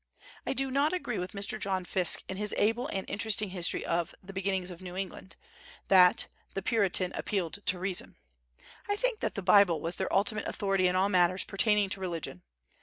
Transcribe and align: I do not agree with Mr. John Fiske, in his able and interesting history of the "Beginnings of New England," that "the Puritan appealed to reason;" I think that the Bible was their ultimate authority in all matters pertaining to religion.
I 0.47 0.53
do 0.53 0.71
not 0.71 0.93
agree 0.93 1.19
with 1.19 1.33
Mr. 1.33 1.59
John 1.59 1.85
Fiske, 1.85 2.23
in 2.27 2.37
his 2.37 2.55
able 2.57 2.87
and 2.87 3.07
interesting 3.07 3.51
history 3.51 3.85
of 3.85 4.15
the 4.23 4.33
"Beginnings 4.33 4.71
of 4.71 4.81
New 4.81 4.95
England," 4.95 5.35
that 5.89 6.25
"the 6.55 6.63
Puritan 6.63 7.11
appealed 7.13 7.59
to 7.67 7.77
reason;" 7.77 8.15
I 8.89 8.95
think 8.95 9.19
that 9.19 9.35
the 9.35 9.43
Bible 9.43 9.79
was 9.79 9.97
their 9.97 10.11
ultimate 10.11 10.47
authority 10.47 10.87
in 10.87 10.95
all 10.95 11.09
matters 11.09 11.43
pertaining 11.43 11.89
to 11.89 11.99
religion. 12.01 12.41